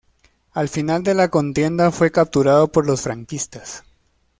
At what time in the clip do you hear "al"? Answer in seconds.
0.53-0.67